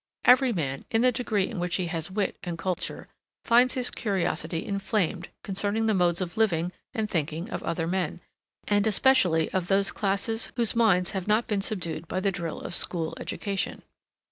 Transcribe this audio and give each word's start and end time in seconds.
Every 0.25 0.51
man, 0.51 0.83
in 0.89 1.03
the 1.03 1.11
degree 1.11 1.47
in 1.47 1.59
which 1.59 1.75
he 1.75 1.85
has 1.85 2.09
wit 2.09 2.35
and 2.43 2.57
culture, 2.57 3.07
finds 3.45 3.75
his 3.75 3.91
curiosity 3.91 4.65
inflamed 4.65 5.29
concerning 5.43 5.85
the 5.85 5.93
modes 5.93 6.21
of 6.21 6.37
living 6.37 6.71
and 6.91 7.07
thinking 7.07 7.51
of 7.51 7.61
other 7.61 7.85
men, 7.85 8.19
and 8.67 8.87
especially 8.87 9.51
of 9.51 9.67
those 9.67 9.91
classes 9.91 10.51
whose 10.55 10.75
minds 10.75 11.11
have 11.11 11.27
not 11.27 11.45
been 11.45 11.61
subdued 11.61 12.07
by 12.07 12.19
the 12.19 12.31
drill 12.31 12.61
of 12.61 12.73
school 12.73 13.15
education. 13.19 13.83